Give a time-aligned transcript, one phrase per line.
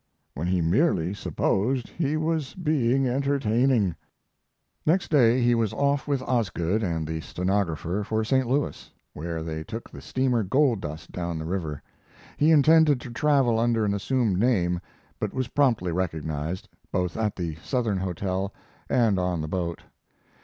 [0.33, 3.95] When he merely supposed he was being entertaining.
[4.83, 8.47] Next day he was off with Osgood and the stenographer for St.
[8.47, 11.83] Louis, where they took the steamer Gold Dust down the river.
[12.37, 14.81] He intended to travel under an assumed name,
[15.19, 18.51] but was promptly recognized, both at the Southern Hotel
[18.89, 19.83] and on the boat.